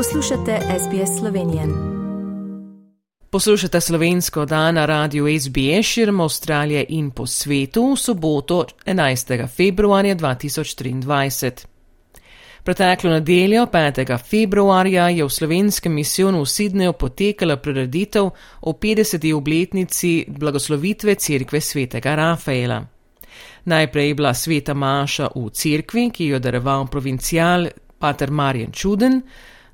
Poslušate 0.00 0.58
SBS 0.78 1.18
Slovenije. 1.18 1.62
Poslušate 3.30 3.80
slovensko 3.80 4.44
dan 4.44 4.74
na 4.74 4.86
radiju 4.86 5.26
SBS 5.40 5.86
širom 5.86 6.20
Avstralije 6.20 6.86
in 6.88 7.10
po 7.10 7.26
svetu 7.26 7.92
v 7.92 7.96
soboto 7.96 8.64
11. 8.86 9.48
februarja 9.56 10.14
2023. 10.14 11.66
Preteklo 12.64 13.10
nedeljo, 13.10 13.66
5. 13.66 14.18
februarja, 14.30 15.08
je 15.08 15.24
v 15.24 15.28
slovenskem 15.28 15.94
misijonu 15.94 16.40
v 16.40 16.46
Sidneju 16.46 16.92
potekala 16.92 17.56
prireditev 17.56 18.30
o 18.60 18.72
50. 18.72 19.34
obletnici 19.34 20.24
blagoslovitve 20.28 21.14
cerkve 21.14 21.60
svetega 21.60 22.14
Rafaela. 22.14 22.86
Najprej 23.64 24.08
je 24.08 24.14
bila 24.14 24.34
sveta 24.34 24.74
Maša 24.74 25.28
v 25.36 25.50
cerkvi, 25.50 26.10
ki 26.10 26.26
jo 26.26 26.38
daroval 26.38 26.86
provincial 26.86 27.66
Pater 27.98 28.30
Marjan 28.30 28.72
Čuden, 28.72 29.22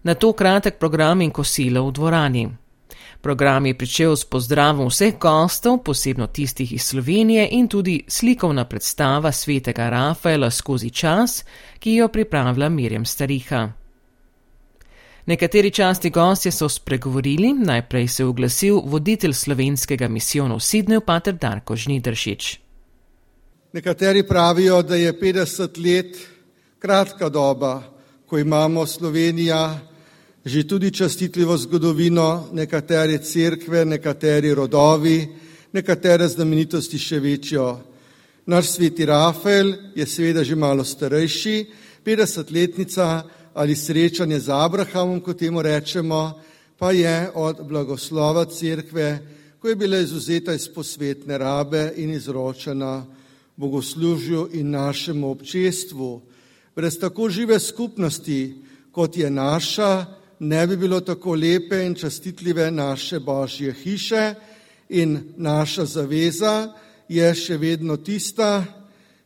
na 0.07 0.15
to 0.15 0.33
kratek 0.33 0.79
program 0.79 1.21
in 1.21 1.31
kosilo 1.31 1.83
v 1.89 1.93
dvorani. 1.93 2.49
Program 3.21 3.67
je 3.67 3.75
pričel 3.75 4.17
s 4.17 4.25
pozdravom 4.25 4.87
vseh 4.87 5.17
gostov, 5.19 5.81
posebno 5.83 6.27
tistih 6.27 6.73
iz 6.73 6.83
Slovenije 6.83 7.49
in 7.51 7.67
tudi 7.69 8.05
slikovna 8.09 8.65
predstava 8.65 9.33
svetega 9.33 9.89
Rafaela 9.91 10.51
skozi 10.51 10.91
čas, 10.91 11.45
ki 11.79 11.95
jo 11.95 12.09
pripravlja 12.09 12.69
Mirjam 12.69 13.05
Stariha. 13.05 13.73
Nekateri 15.27 15.71
časti 15.71 16.11
gostje 16.11 16.53
so 16.53 16.69
spregovorili, 16.69 17.51
najprej 17.53 18.09
se 18.09 18.23
je 18.23 18.27
oglasil 18.27 18.81
voditelj 18.85 19.33
slovenskega 19.33 20.09
misijona 20.09 20.55
v 20.55 20.61
Sidneju, 20.61 21.01
pater 21.01 21.35
Darko 21.35 21.77
Žnidršič. 21.77 22.61
Nekateri 23.73 24.23
pravijo, 24.29 24.83
da 24.83 24.97
je 24.97 25.13
50 25.21 25.83
let 25.83 26.17
kratka 26.79 27.29
doba, 27.29 27.83
ko 28.27 28.39
imamo 28.39 28.87
Slovenija 28.87 29.96
že 30.47 30.63
tudi 30.63 30.91
častitljivo 30.91 31.57
zgodovino, 31.59 32.49
nekatere 32.53 33.19
cerkve, 33.19 33.85
nekateri 33.85 34.55
rodovi, 34.55 35.27
nekatere 35.73 36.29
znamenitosti 36.29 36.99
še 36.99 37.19
večjo. 37.19 37.65
Naš 38.47 38.77
sveti 38.77 39.07
Rafael 39.07 39.73
je 39.95 40.07
seveda 40.07 40.45
že 40.47 40.55
malo 40.55 40.85
starejši, 40.85 41.67
50-letnica 42.07 43.23
ali 43.55 43.75
srečanje 43.75 44.39
z 44.41 44.49
Abrahamom, 44.55 45.19
kot 45.21 45.39
temu 45.39 45.63
rečemo, 45.63 46.39
pa 46.79 46.93
je 46.93 47.31
od 47.35 47.67
blagoslova 47.67 48.45
cerkve, 48.45 49.19
ko 49.59 49.69
je 49.69 49.77
bila 49.77 49.99
izuzeta 49.99 50.55
iz 50.55 50.69
posvetne 50.69 51.39
rabe 51.39 51.91
in 51.97 52.15
izročena 52.15 53.03
bogoslužju 53.57 54.49
in 54.53 54.71
našemu 54.71 55.31
občestvu. 55.31 56.23
Brez 56.77 57.01
tako 57.01 57.29
žive 57.29 57.59
skupnosti, 57.59 58.63
kot 58.93 59.17
je 59.17 59.31
naša, 59.31 60.07
ne 60.39 60.67
bi 60.67 60.77
bilo 60.77 61.01
tako 61.01 61.35
lepe 61.35 61.85
in 61.87 61.95
častitljive 61.95 62.71
naše 62.71 63.21
božje 63.21 63.73
hiše 63.73 64.35
in 64.89 65.19
naša 65.37 65.85
zaveza 65.85 66.73
je 67.09 67.35
še 67.35 67.57
vedno 67.57 67.97
tista, 67.97 68.65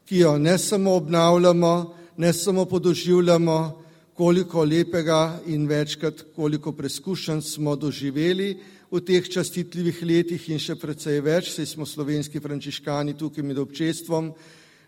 ki 0.06 0.18
jo 0.18 0.38
ne 0.38 0.58
samo 0.58 0.94
obnavljamo, 0.94 1.94
ne 2.16 2.32
samo 2.32 2.64
podoživljamo, 2.64 3.82
koliko 4.14 4.64
lepega 4.64 5.40
in 5.46 5.66
večkrat 5.66 6.24
koliko 6.36 6.72
preskušenj 6.72 7.40
smo 7.40 7.76
doživeli 7.76 8.58
v 8.90 9.00
teh 9.00 9.28
častitljivih 9.28 10.02
letih 10.02 10.48
in 10.50 10.58
še 10.58 10.74
precej 10.76 11.20
več, 11.24 11.54
saj 11.54 11.66
smo 11.66 11.86
slovenski 11.86 12.40
frančiškani 12.40 13.16
tukaj 13.16 13.44
med 13.44 13.58
občestvom 13.58 14.32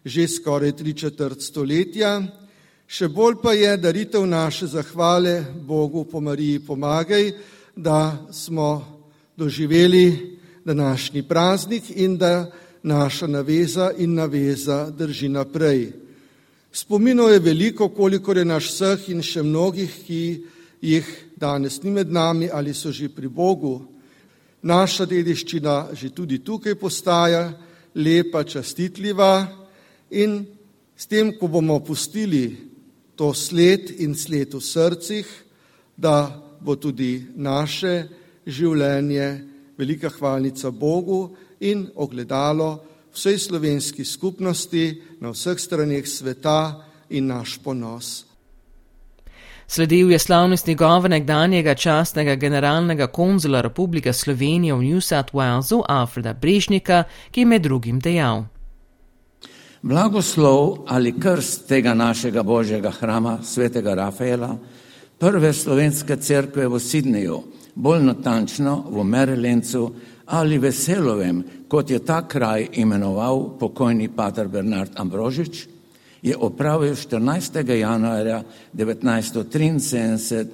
že 0.05 0.27
skoraj 0.29 0.73
tri 0.77 0.93
četrt 0.99 1.41
stoletja. 1.41 2.21
Še 2.93 3.07
bolj 3.09 3.39
pa 3.41 3.55
je 3.57 3.71
daritev 3.81 4.27
naše 4.29 4.67
zahvale 4.69 5.39
Bogu 5.65 6.05
po 6.05 6.21
Mariji 6.21 6.59
pomagaj, 6.61 7.31
da 7.77 8.27
smo 8.33 8.85
doživeli 9.37 10.37
današnji 10.65 11.23
praznik 11.23 11.85
in 11.97 12.19
da 12.19 12.51
naša 12.83 13.27
naveza 13.27 13.93
in 13.97 14.13
naveza 14.15 14.91
drži 14.91 15.29
naprej. 15.29 15.93
Spominov 16.73 17.31
je 17.33 17.39
veliko, 17.39 17.89
koliko 17.89 18.33
je 18.33 18.45
naš 18.45 18.69
vseh 18.69 19.09
in 19.09 19.23
še 19.23 19.43
mnogih, 19.43 19.95
ki 20.05 20.43
jih 20.83 21.09
danes 21.37 21.81
ni 21.83 21.91
med 21.91 22.13
nami 22.13 22.51
ali 22.53 22.75
so 22.75 22.93
že 22.93 23.09
pri 23.09 23.29
Bogu. 23.29 23.87
Naša 24.63 25.07
dediščina 25.07 25.97
že 25.97 26.11
tudi 26.11 26.45
tukaj 26.45 26.75
postaja 26.75 27.53
lepa, 27.95 28.45
častitljiva 28.45 29.49
in 30.11 30.45
s 30.97 31.07
tem, 31.07 31.33
ko 31.41 31.49
bomo 31.49 31.81
pustili 31.81 32.72
to 33.17 33.35
sled 33.35 33.91
in 33.99 34.15
sled 34.15 34.55
v 34.55 34.61
srcih, 34.61 35.27
da 35.97 36.33
bo 36.61 36.77
tudi 36.77 37.23
naše 37.37 38.09
življenje 38.47 39.29
velika 39.79 40.11
hvalnica 40.11 40.71
Bogu 40.71 41.37
in 41.61 41.87
ogledalo 41.95 42.81
vsej 43.13 43.39
slovenski 43.39 44.05
skupnosti 44.05 45.03
na 45.21 45.31
vseh 45.31 45.59
straneh 45.59 46.07
sveta 46.09 46.83
in 47.11 47.27
naš 47.27 47.59
ponos. 47.63 48.25
Sledil 49.67 50.11
je 50.13 50.19
slavnostni 50.19 50.75
govor 50.75 51.11
nekdanjega 51.11 51.75
častnega 51.75 52.35
generalnega 52.35 53.07
konzula 53.07 53.61
Republike 53.61 54.13
Slovenije 54.13 54.75
v 54.75 54.83
New 54.85 55.01
South 55.01 55.33
Walesu 55.33 55.81
Alfreda 55.89 56.35
Brežnika, 56.35 57.05
ki 57.31 57.41
je 57.41 57.47
med 57.47 57.63
drugim 57.63 58.01
dejal. 58.01 58.45
Blagoslov 59.83 60.85
ali 60.87 61.13
krst 61.19 61.67
tega 61.67 61.95
našega 61.95 62.43
božjega 62.43 62.91
hrama, 62.91 63.39
svetega 63.43 63.95
Rafaela, 63.95 64.55
prve 65.19 65.53
slovenske 65.53 66.17
cerkve 66.17 66.69
v 66.69 66.79
Sidneju, 66.79 67.43
bolj 67.75 68.05
natančno 68.07 68.85
v 68.91 69.05
Merelencu 69.05 69.91
ali 70.27 70.59
Veselovem, 70.59 71.43
kot 71.69 71.91
je 71.91 71.99
ta 71.99 72.23
kraj 72.29 72.69
imenoval 72.79 73.59
pokojni 73.59 74.09
pater 74.09 74.49
Bernard 74.49 74.95
Ambrožič, 74.95 75.67
je 76.23 76.37
opravil 76.37 76.95
14. 76.95 77.59
januarja 77.79 78.43
1973 78.75 80.47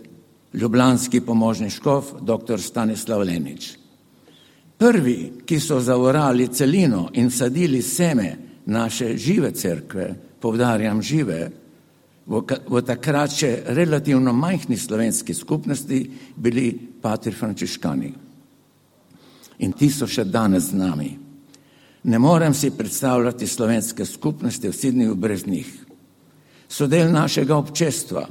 ljubljanski 0.54 1.20
pomožni 1.20 1.70
škof 1.70 2.14
dr. 2.20 2.60
Stanislav 2.60 3.20
Lenič. 3.20 3.76
Prvi, 4.78 5.32
ki 5.44 5.60
so 5.60 5.80
zavorali 5.80 6.48
celino 6.48 7.10
in 7.12 7.30
sadili 7.30 7.82
seme, 7.82 8.47
naše 8.68 9.16
žive 9.16 9.50
crkve, 9.50 10.14
povdarjam 10.40 11.02
žive, 11.02 11.50
v, 12.28 12.42
v 12.68 12.80
takrat 12.84 13.32
še 13.32 13.50
relativno 13.72 14.34
majhni 14.36 14.76
slovenski 14.76 15.34
skupnosti 15.34 15.98
bili 16.36 16.68
patri 17.00 17.32
frančiškani. 17.32 18.10
In 19.64 19.72
ti 19.72 19.88
so 19.90 20.06
še 20.06 20.28
danes 20.28 20.68
z 20.68 20.76
nami. 20.76 21.08
Ne 22.04 22.18
morem 22.20 22.54
si 22.54 22.70
predstavljati 22.70 23.46
slovenske 23.46 24.04
skupnosti 24.04 24.68
v 24.68 24.76
Sidniju 24.76 25.16
brez 25.16 25.46
njih. 25.46 25.70
So 26.68 26.86
del 26.86 27.08
našega 27.10 27.56
občestva, 27.56 28.26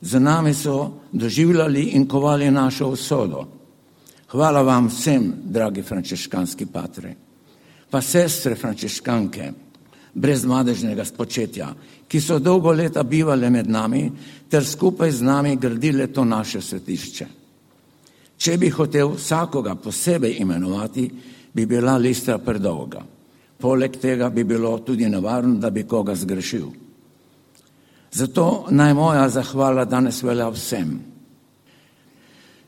za 0.00 0.18
nami 0.20 0.52
so 0.54 1.08
doživljali 1.12 1.96
in 1.96 2.04
kovali 2.06 2.50
našo 2.50 2.92
usodo. 2.92 3.46
Hvala 4.28 4.60
vam 4.62 4.86
vsem, 4.92 5.32
dragi 5.48 5.82
frančiškanski 5.82 6.66
patri, 6.68 7.14
pa 7.90 8.02
sestre 8.04 8.54
frančiškanke 8.54 9.67
brez 10.18 10.44
mladežnega 10.44 11.04
spočetja, 11.04 11.70
ki 12.08 12.20
so 12.20 12.38
dolgo 12.38 12.72
leta 12.72 13.02
bivali 13.02 13.50
med 13.50 13.70
nami 13.70 14.10
ter 14.50 14.64
skupaj 14.64 15.12
z 15.12 15.22
nami 15.22 15.56
gradili 15.56 16.06
to 16.12 16.24
naše 16.24 16.60
svetišče. 16.60 17.26
Če 18.38 18.56
bi 18.58 18.70
hotel 18.70 19.14
vsakoga 19.16 19.74
posebej 19.74 20.38
imenovati, 20.40 21.08
bi 21.52 21.66
bila 21.66 21.96
lista 21.98 22.38
predolga. 22.38 23.02
Poleg 23.58 23.96
tega 23.98 24.30
bi 24.30 24.44
bilo 24.44 24.78
tudi 24.78 25.08
nevarno, 25.08 25.56
da 25.58 25.70
bi 25.70 25.82
koga 25.82 26.14
zgrešil. 26.14 26.68
Zato 28.12 28.66
naj 28.70 28.94
moja 28.94 29.28
zahvala 29.28 29.84
danes 29.84 30.22
velja 30.22 30.48
vsem. 30.48 30.98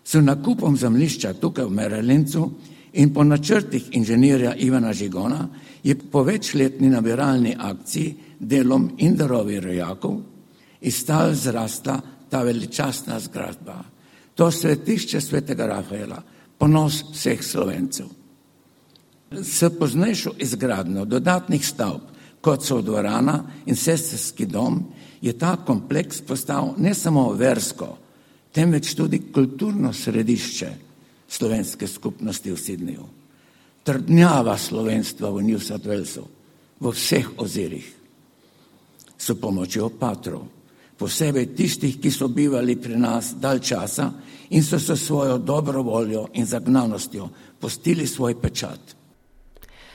S 0.04 0.18
nakupom 0.18 0.76
zemljišča 0.76 1.32
tukaj 1.38 1.64
v 1.64 1.70
Merelincu 1.70 2.50
in 2.92 3.14
po 3.14 3.24
načrtih 3.24 3.88
inženirja 3.90 4.54
Ivana 4.54 4.92
Žigona 4.92 5.48
je 5.82 5.94
po 5.94 6.22
večletni 6.22 6.88
nabiralni 6.88 7.56
akciji 7.58 8.14
delom 8.38 8.90
in 8.98 9.16
darovi 9.16 9.60
rojakov 9.60 10.20
iz 10.80 11.06
tal 11.06 11.34
zrastla 11.34 12.00
ta 12.30 12.42
veličastna 12.42 13.20
zgradba. 13.20 13.84
To 14.34 14.50
svetišče 14.50 15.20
svetega 15.20 15.66
Rafaela, 15.66 16.22
ponos 16.58 17.04
vseh 17.12 17.42
slovencev. 17.44 18.06
S 19.30 19.68
poznejšo 19.78 20.32
izgradnjo 20.38 21.04
dodatnih 21.04 21.66
stavb, 21.66 22.00
kot 22.40 22.64
so 22.64 22.80
dvorana 22.82 23.44
in 23.66 23.76
sestrski 23.76 24.46
dom, 24.46 24.84
je 25.20 25.32
ta 25.38 25.56
kompleks 25.66 26.20
postal 26.20 26.74
ne 26.78 26.94
samo 26.94 27.32
versko, 27.32 27.96
temveč 28.52 28.94
tudi 28.94 29.20
kulturno 29.32 29.92
središče 29.92 30.89
slovenske 31.30 31.86
skupnosti 31.86 32.50
v 32.50 32.58
Sidniju 32.58 33.06
trdnjava 33.82 34.58
slovenstva 34.58 35.30
v 35.30 35.42
New 35.42 35.60
South 35.60 35.86
Walesu 35.86 36.24
v 36.80 36.86
vseh 36.92 37.26
ozirih 37.36 37.88
s 39.20 39.26
pomočjo 39.36 39.92
patrov, 40.00 40.48
posebej 40.96 41.52
tistih, 41.52 42.00
ki 42.00 42.08
so 42.08 42.32
bivali 42.32 42.76
pri 42.80 42.96
nas 42.96 43.36
dalj 43.36 43.60
časa 43.60 44.08
in 44.50 44.64
so 44.64 44.78
se 44.80 44.96
svojo 44.96 45.38
dobro 45.38 45.82
voljo 45.82 46.28
in 46.32 46.46
zagnanostjo 46.46 47.28
postili 47.60 48.06
svoj 48.06 48.40
pečat. 48.40 48.80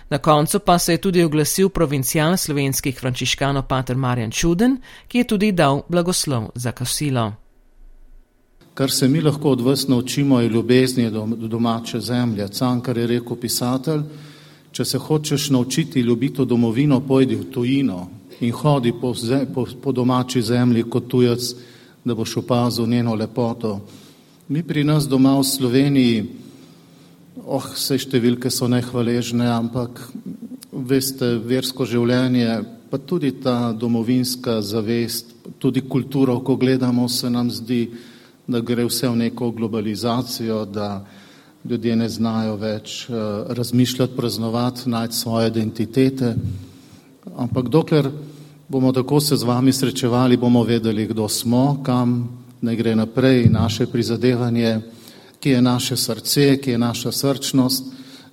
Na 0.09 0.17
koncu 0.17 0.59
pa 0.59 0.77
se 0.79 0.93
je 0.93 1.01
tudi 1.01 1.23
oglasil 1.23 1.69
provincial 1.69 2.37
slovenskih 2.37 2.99
frančiškanov 2.99 3.65
Pater 3.65 3.97
Marjan 3.97 4.31
Čuden, 4.31 4.77
ki 5.07 5.17
je 5.17 5.27
tudi 5.27 5.51
dal 5.51 5.81
blagoslov 5.89 6.51
za 6.55 6.71
kosilo. 6.71 7.44
Kar 8.75 8.92
se 8.92 9.07
mi 9.07 9.22
lahko 9.22 9.50
od 9.50 9.62
vas 9.62 9.88
naučimo, 9.88 10.39
je 10.39 10.50
ljubezni 10.50 11.10
do 11.12 11.48
domače 11.48 12.00
zemlje. 12.00 12.48
Cankar 12.48 12.98
je 12.98 13.07
rekel 13.07 13.38
pisatelj, 13.39 14.01
če 14.72 14.86
se 14.86 14.98
hočeš 14.98 15.50
naučiti 15.50 16.00
ljubiti 16.00 16.45
domovino, 16.45 17.00
pojdi 17.00 17.36
v 17.36 17.45
tujino 17.51 18.10
in 18.39 18.51
hodi 18.51 18.92
po, 19.01 19.13
po, 19.54 19.66
po 19.83 19.92
domači 19.92 20.42
zemlji 20.42 20.83
kot 20.83 21.07
tujec, 21.07 21.54
da 22.04 22.16
boš 22.16 22.38
opazil 22.38 22.88
njeno 22.88 23.16
lepoto. 23.16 23.80
Mi 24.48 24.63
pri 24.63 24.83
nas 24.83 25.07
doma 25.07 25.39
v 25.39 25.44
Sloveniji 25.44 26.25
Oh, 27.45 27.62
vse 27.62 27.98
številke 28.00 28.50
so 28.50 28.66
nehvaležne, 28.71 29.45
ampak 29.51 30.00
veste, 30.71 31.36
versko 31.44 31.86
življenje, 31.86 32.48
pa 32.89 32.98
tudi 32.98 33.33
ta 33.44 33.74
domovinska 33.75 34.62
zavest, 34.63 35.33
tudi 35.60 35.83
kulturo, 35.83 36.39
ko 36.39 36.56
gledamo, 36.56 37.10
se 37.12 37.30
nam 37.30 37.51
zdi, 37.51 37.83
da 38.47 38.59
gre 38.59 38.86
vse 38.86 39.09
v 39.09 39.15
neko 39.15 39.51
globalizacijo, 39.51 40.65
da 40.65 41.06
ljudje 41.69 41.95
ne 41.95 42.09
znajo 42.09 42.56
več 42.56 43.09
uh, 43.09 43.15
razmišljati, 43.50 44.15
praznovati, 44.15 44.89
najti 44.89 45.15
svoje 45.15 45.47
identitete. 45.47 46.36
Ampak 47.38 47.69
dokler 47.69 48.09
bomo 48.69 48.92
tako 48.92 49.19
se 49.19 49.36
z 49.36 49.44
vami 49.44 49.74
srečevali, 49.74 50.38
bomo 50.38 50.63
vedeli, 50.63 51.07
kdo 51.07 51.30
smo, 51.30 51.81
kam 51.83 52.30
ne 52.62 52.75
gre 52.75 52.95
naprej 52.95 53.50
naše 53.50 53.86
prizadevanje 53.86 54.81
ki 55.45 55.50
je 55.50 55.62
naše 55.62 55.97
srce, 55.97 56.57
ki 56.57 56.71
je 56.71 56.77
naša 56.77 57.12
srčnost. 57.12 57.83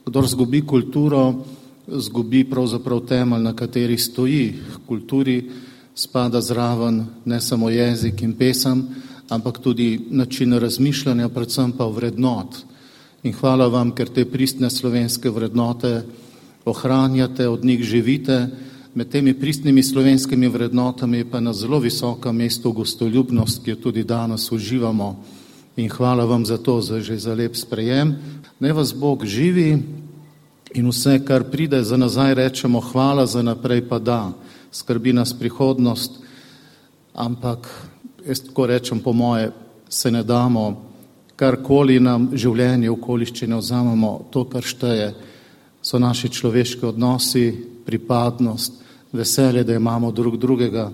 Kdor 0.06 0.26
zgubi 0.26 0.62
kulturo, 0.66 1.44
zgubi 1.86 2.40
pravzaprav 2.48 3.02
temelj, 3.04 3.42
na 3.42 3.52
kateri 3.52 3.98
stoji. 3.98 4.54
Kulturi 4.88 5.50
spada 5.94 6.40
zraven 6.40 7.04
ne 7.24 7.40
samo 7.40 7.68
jezik 7.70 8.22
in 8.22 8.32
pesem, 8.32 8.86
ampak 9.28 9.58
tudi 9.58 10.00
način 10.10 10.52
razmišljanja, 10.58 11.28
predvsem 11.28 11.72
pa 11.72 11.86
vrednot. 11.86 12.56
In 13.22 13.32
hvala 13.32 13.68
vam, 13.68 13.92
ker 13.94 14.08
te 14.08 14.24
pristne 14.24 14.70
slovenske 14.70 15.30
vrednote 15.30 16.02
ohranjate, 16.64 17.48
od 17.48 17.64
njih 17.64 17.82
živite. 17.82 18.48
Med 18.94 19.08
temi 19.08 19.34
pristnimi 19.34 19.82
slovenskimi 19.82 20.48
vrednotami 20.48 21.18
je 21.18 21.30
pa 21.30 21.40
na 21.40 21.52
zelo 21.52 21.78
visokem 21.78 22.36
mestu 22.36 22.72
gostoljubnost, 22.72 23.64
ki 23.64 23.70
jo 23.70 23.76
tudi 23.76 24.04
danes 24.04 24.52
uživamo 24.52 25.16
in 25.76 25.88
hvala 25.88 26.24
vam 26.24 26.44
za 26.46 26.58
to, 26.58 26.80
za 26.80 27.00
že 27.00 27.16
za 27.18 27.34
lep 27.34 27.56
sprejem. 27.56 28.16
Ne 28.60 28.72
vas 28.72 28.94
Bog 28.94 29.24
živi 29.24 29.78
in 30.74 30.88
vse, 30.88 31.24
kar 31.24 31.44
pride 31.44 31.84
za 31.84 31.96
nazaj, 31.96 32.34
rečemo 32.34 32.80
hvala, 32.80 33.26
za 33.26 33.42
naprej 33.42 33.88
pa 33.88 33.98
da, 33.98 34.32
skrbi 34.72 35.12
nas 35.12 35.32
prihodnost, 35.32 36.12
ampak 37.14 37.68
jaz 38.26 38.40
tako 38.46 38.66
rečem 38.66 39.00
po 39.00 39.12
moje, 39.12 39.50
se 39.88 40.10
ne 40.10 40.22
damo, 40.22 40.92
karkoli 41.36 42.00
nam 42.00 42.30
življenje, 42.32 42.90
okoliščine 42.90 43.56
vzamemo, 43.56 44.12
to, 44.30 44.44
kar 44.44 44.62
šteje, 44.62 45.12
so 45.82 45.98
naši 45.98 46.30
človeški 46.30 46.86
odnosi, 46.86 47.46
pripadnost, 47.86 48.82
veselje, 49.12 49.64
da 49.64 49.74
imamo 49.74 50.12
drug 50.12 50.38
drugega 50.38 50.90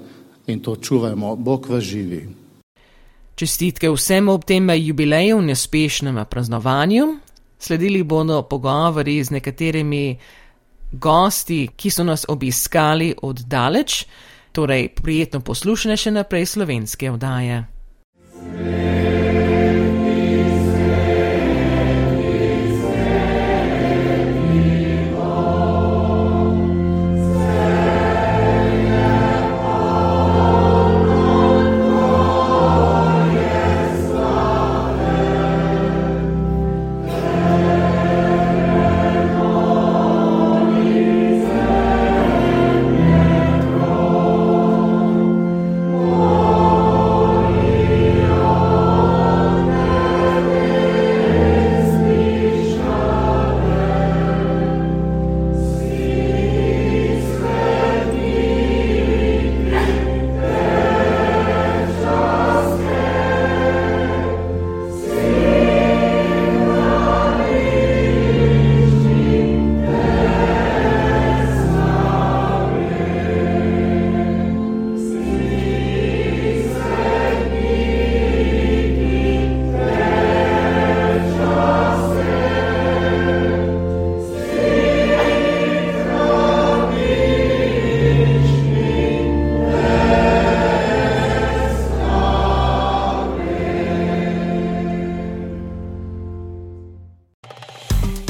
in 0.46 0.60
to 0.64 0.76
čuvajmo. 0.76 1.36
Bog 1.36 1.68
vas 1.68 1.84
živi. 1.84 2.22
Čestitke 3.38 3.90
vsem 3.92 4.28
ob 4.28 4.44
tem 4.44 4.70
jubileju 4.74 5.38
in 5.42 5.52
uspešnem 5.54 6.24
praznovanju. 6.30 7.06
Sledili 7.58 8.02
bodo 8.02 8.42
pogovori 8.42 9.22
z 9.24 9.30
nekaterimi 9.30 10.16
gosti, 10.92 11.68
ki 11.76 11.90
so 11.90 12.04
nas 12.04 12.24
obiskali 12.28 13.14
od 13.22 13.40
daleč, 13.46 14.06
torej 14.52 14.88
prijetno 14.94 15.40
poslušanje 15.40 15.96
še 15.96 16.10
naprej 16.10 16.46
slovenske 16.46 17.10